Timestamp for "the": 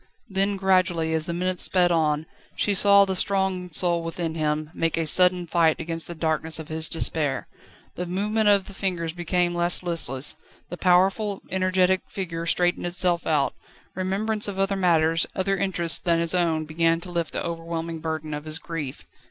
1.27-1.33, 3.05-3.15, 6.07-6.15, 7.93-8.07, 8.65-8.73, 10.69-10.75, 17.33-17.45